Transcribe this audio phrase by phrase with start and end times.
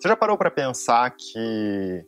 [0.00, 2.06] Você já parou para pensar que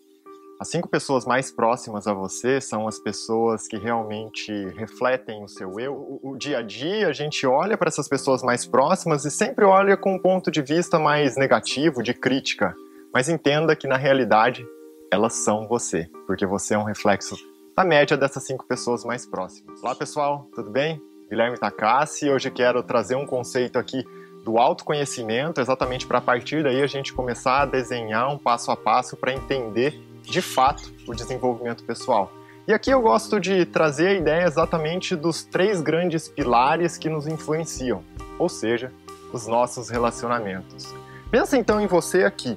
[0.58, 5.79] as cinco pessoas mais próximas a você são as pessoas que realmente refletem o seu
[5.79, 6.18] eu?
[6.23, 9.95] O, dia a dia a gente olha para essas pessoas mais próximas e sempre olha
[9.95, 12.75] com um ponto de vista mais negativo, de crítica.
[13.12, 14.66] Mas entenda que na realidade
[15.12, 17.36] elas são você, porque você é um reflexo
[17.77, 19.82] da média dessas cinco pessoas mais próximas.
[19.82, 20.98] Olá pessoal, tudo bem?
[21.29, 24.02] Guilherme Takassi, hoje quero trazer um conceito aqui
[24.45, 28.77] do autoconhecimento, exatamente para a partir daí a gente começar a desenhar um passo a
[28.77, 32.32] passo para entender de fato o desenvolvimento pessoal.
[32.66, 37.27] E aqui eu gosto de trazer a ideia exatamente dos três grandes pilares que nos
[37.27, 38.05] influenciam,
[38.38, 38.92] ou seja,
[39.32, 40.95] os nossos relacionamentos.
[41.30, 42.56] Pensa então em você aqui,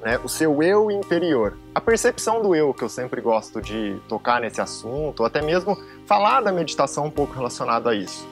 [0.00, 4.40] né, o seu eu interior, a percepção do eu, que eu sempre gosto de tocar
[4.40, 5.76] nesse assunto, ou até mesmo
[6.06, 8.26] falar da meditação um pouco relacionado a isso.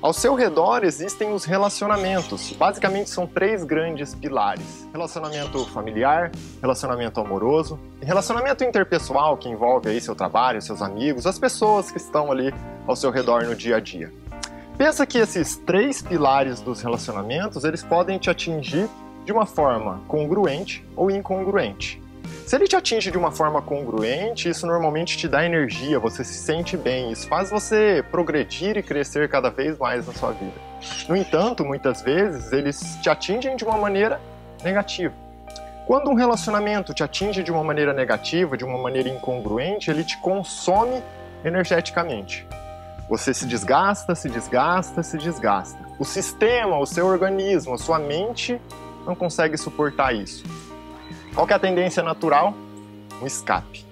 [0.00, 2.52] Ao seu redor existem os relacionamentos.
[2.52, 6.30] Basicamente são três grandes pilares: relacionamento familiar,
[6.60, 11.96] relacionamento amoroso e relacionamento interpessoal, que envolve aí seu trabalho, seus amigos, as pessoas que
[11.96, 12.54] estão ali
[12.86, 14.12] ao seu redor no dia a dia.
[14.76, 18.88] Pensa que esses três pilares dos relacionamentos, eles podem te atingir
[19.24, 22.00] de uma forma congruente ou incongruente.
[22.48, 26.32] Se ele te atinge de uma forma congruente, isso normalmente te dá energia, você se
[26.32, 30.54] sente bem, isso faz você progredir e crescer cada vez mais na sua vida.
[31.06, 34.18] No entanto, muitas vezes eles te atingem de uma maneira
[34.64, 35.12] negativa.
[35.86, 40.16] Quando um relacionamento te atinge de uma maneira negativa, de uma maneira incongruente, ele te
[40.16, 41.02] consome
[41.44, 42.46] energeticamente.
[43.10, 45.78] Você se desgasta, se desgasta, se desgasta.
[45.98, 48.58] O sistema, o seu organismo, a sua mente
[49.04, 50.44] não consegue suportar isso.
[51.34, 52.54] Qual é a tendência natural?
[53.22, 53.86] Um escape.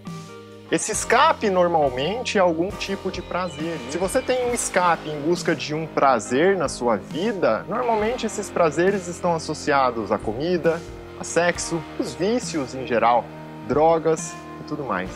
[0.70, 3.78] Esse escape normalmente é algum tipo de prazer.
[3.88, 8.50] Se você tem um escape em busca de um prazer na sua vida, normalmente esses
[8.50, 10.80] prazeres estão associados à comida,
[11.20, 13.24] a sexo, os vícios em geral,
[13.68, 15.08] drogas e tudo mais.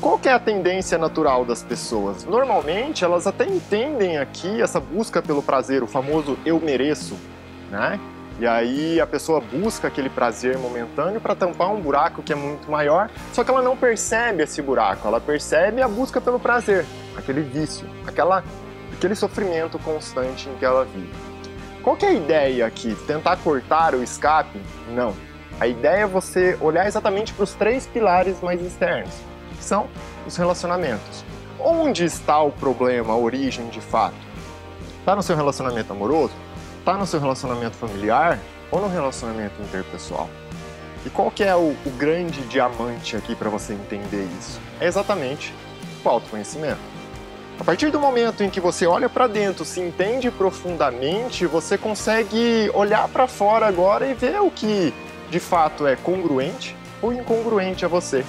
[0.00, 2.24] Qual é a tendência natural das pessoas?
[2.24, 7.16] Normalmente elas até entendem aqui essa busca pelo prazer, o famoso eu mereço,
[7.70, 8.00] né?
[8.38, 12.70] E aí a pessoa busca aquele prazer momentâneo para tampar um buraco que é muito
[12.70, 16.84] maior, só que ela não percebe esse buraco, ela percebe a busca pelo prazer,
[17.16, 18.44] aquele vício, aquela,
[18.92, 21.10] aquele sofrimento constante em que ela vive.
[21.82, 22.94] Qual que é a ideia aqui?
[23.06, 24.60] Tentar cortar o escape?
[24.90, 25.14] Não.
[25.58, 29.14] A ideia é você olhar exatamente para os três pilares mais externos,
[29.56, 29.88] que são
[30.26, 31.24] os relacionamentos.
[31.58, 34.16] Onde está o problema, a origem de fato?
[34.98, 36.34] Está no seu relacionamento amoroso?
[36.86, 38.38] Está no seu relacionamento familiar
[38.70, 40.30] ou no relacionamento interpessoal.
[41.04, 44.60] E qual que é o, o grande diamante aqui para você entender isso?
[44.78, 45.52] É exatamente
[46.04, 46.78] o autoconhecimento.
[47.58, 52.70] A partir do momento em que você olha para dentro, se entende profundamente, você consegue
[52.72, 54.94] olhar para fora agora e ver o que
[55.28, 58.24] de fato é congruente ou incongruente a você.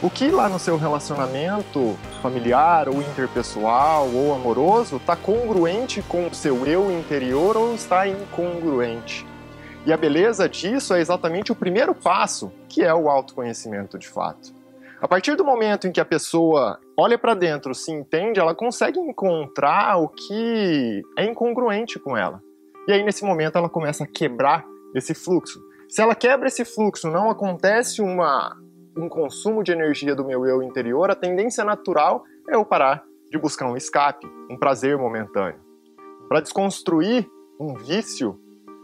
[0.00, 6.34] O que lá no seu relacionamento familiar ou interpessoal ou amoroso está congruente com o
[6.34, 9.26] seu eu interior ou está incongruente?
[9.84, 14.54] E a beleza disso é exatamente o primeiro passo, que é o autoconhecimento de fato.
[15.00, 19.00] A partir do momento em que a pessoa olha para dentro, se entende, ela consegue
[19.00, 22.40] encontrar o que é incongruente com ela.
[22.86, 24.64] E aí, nesse momento, ela começa a quebrar
[24.94, 25.60] esse fluxo.
[25.88, 28.56] Se ela quebra esse fluxo, não acontece uma
[28.98, 33.38] um consumo de energia do meu eu interior, a tendência natural é eu parar de
[33.38, 35.60] buscar um escape, um prazer momentâneo.
[36.28, 38.38] Para desconstruir um vício,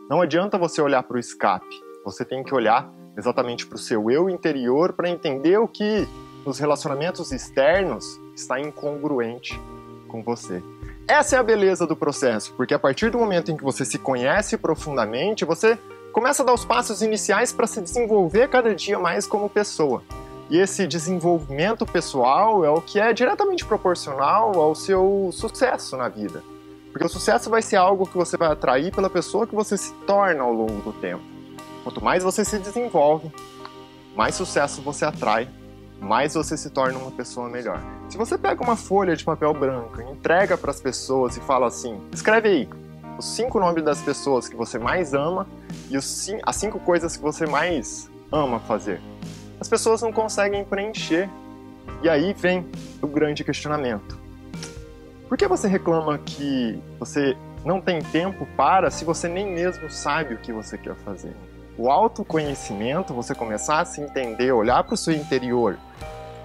[0.08, 1.66] não adianta você olhar para o escape,
[2.04, 2.88] você tem que olhar
[3.18, 6.06] exatamente para o seu eu interior para entender o que
[6.46, 9.60] nos relacionamentos externos está incongruente
[10.06, 10.62] com você.
[11.08, 13.98] Essa é a beleza do processo, porque a partir do momento em que você se
[13.98, 15.76] conhece profundamente, você
[16.14, 20.00] começa a dar os passos iniciais para se desenvolver cada dia mais como pessoa.
[20.48, 26.40] E esse desenvolvimento pessoal é o que é diretamente proporcional ao seu sucesso na vida.
[26.92, 29.92] Porque o sucesso vai ser algo que você vai atrair pela pessoa que você se
[30.06, 31.24] torna ao longo do tempo.
[31.82, 33.32] Quanto mais você se desenvolve,
[34.14, 35.48] mais sucesso você atrai,
[36.00, 37.82] mais você se torna uma pessoa melhor.
[38.08, 42.00] Se você pega uma folha de papel branco, entrega para as pessoas e fala assim:
[42.12, 42.83] escreve aí
[43.18, 45.46] os cinco nomes das pessoas que você mais ama
[45.90, 49.00] e os, as cinco coisas que você mais ama fazer.
[49.60, 51.28] As pessoas não conseguem preencher.
[52.02, 52.66] E aí vem
[53.00, 54.18] o grande questionamento.
[55.28, 60.34] Por que você reclama que você não tem tempo para se você nem mesmo sabe
[60.34, 61.34] o que você quer fazer?
[61.78, 65.78] O autoconhecimento, você começar a se entender, olhar para o seu interior,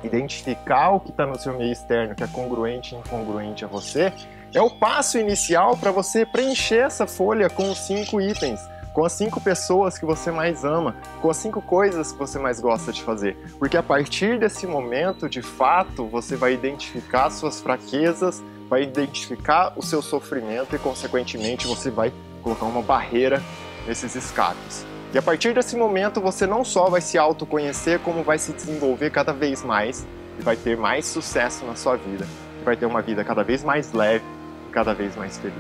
[0.04, 4.13] identificar o que está no seu meio externo que é congruente e incongruente a você,
[4.54, 8.60] é o passo inicial para você preencher essa folha com os cinco itens
[8.94, 12.60] com as cinco pessoas que você mais ama, com as cinco coisas que você mais
[12.60, 13.38] gosta de fazer.
[13.57, 19.81] Porque a partir desse momento, de fato, você vai identificar suas fraquezas, vai identificar o
[19.81, 22.12] seu sofrimento e, consequentemente, você vai
[22.44, 23.42] colocar uma barreira
[23.88, 24.86] nesses escapes.
[25.13, 29.12] E a partir desse momento, você não só vai se autoconhecer, como vai se desenvolver
[29.12, 30.06] cada vez mais
[30.38, 32.28] e vai ter mais sucesso na sua vida.
[32.63, 34.39] Vai ter uma vida cada vez mais leve
[34.69, 35.56] cada vez mais feliz.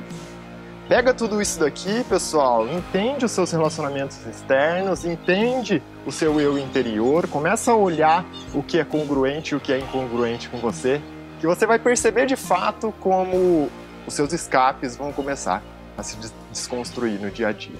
[0.87, 7.27] Pega tudo isso daqui, pessoal, entende os seus relacionamentos externos, entende o seu eu interior,
[7.27, 8.25] começa a olhar
[8.55, 10.99] o que é congruente e o que é incongruente com você,
[11.39, 13.69] que você vai perceber de fato como
[14.07, 15.61] os seus escapes vão começar
[15.95, 16.17] a se
[16.51, 17.77] desconstruir no dia a dia.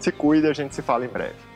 [0.00, 1.49] Se cuida, a gente se fala em breve.